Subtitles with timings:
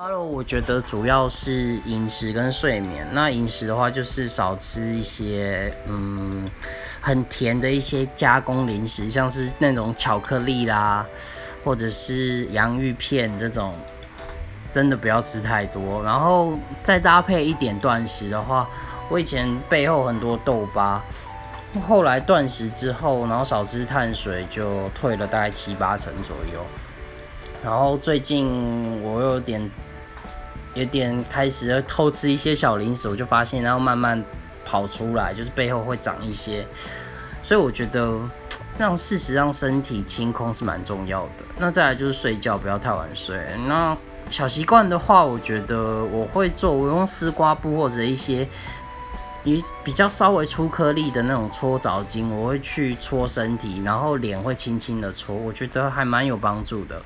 [0.00, 3.04] Hello，我觉得主要是饮食跟睡眠。
[3.10, 6.48] 那饮食的话，就是少吃一些嗯
[7.00, 11.04] 很甜的一些加工零食，像是那种巧克力啦，
[11.64, 13.74] 或者是洋芋片这种，
[14.70, 16.00] 真的不要吃太多。
[16.04, 18.70] 然后再搭配一点断食的话，
[19.08, 21.02] 我以前背后很多痘疤，
[21.88, 26.64] 后来断食之后，然后少吃碳水，就退了大概七八成左右。
[27.64, 29.68] 然后最近我有点。
[30.78, 34.22] 有点开始偷吃一些小零食，我就发现，然后慢慢
[34.64, 36.64] 跑出来，就是背后会长一些，
[37.42, 38.16] 所以我觉得
[38.78, 41.44] 让事实让身体清空是蛮重要的。
[41.56, 43.36] 那再来就是睡觉，不要太晚睡。
[43.66, 43.96] 那
[44.30, 48.46] 小习惯的话，我觉得我会做，我用丝瓜布或者一些
[49.42, 57.02] 比比较稍微粗颗粒的那种搓澡巾，我会去搓身体，然后脸会轻轻的搓，我觉得还蛮有帮助的。